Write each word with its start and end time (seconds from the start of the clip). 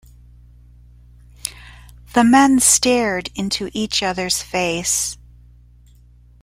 The 2.15 2.23
men 2.23 2.59
stared 2.59 3.29
into 3.35 3.69
each 3.71 4.01
other's 4.01 4.41
face. 4.41 5.15